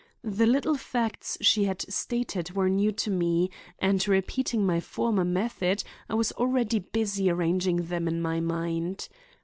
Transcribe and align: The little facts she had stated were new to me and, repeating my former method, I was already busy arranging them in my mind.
The 0.23 0.47
little 0.47 0.77
facts 0.77 1.37
she 1.41 1.65
had 1.65 1.83
stated 1.87 2.55
were 2.55 2.69
new 2.71 2.91
to 2.93 3.11
me 3.11 3.51
and, 3.77 4.07
repeating 4.07 4.65
my 4.65 4.79
former 4.79 5.23
method, 5.23 5.83
I 6.09 6.15
was 6.15 6.31
already 6.31 6.79
busy 6.79 7.29
arranging 7.29 7.83
them 7.85 8.07
in 8.07 8.19
my 8.19 8.39
mind. 8.39 9.09